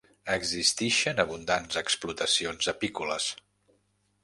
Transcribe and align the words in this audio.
Existixen 0.35 1.21
abundants 1.23 1.77
explotacions 1.83 2.73
apícoles. 2.75 3.31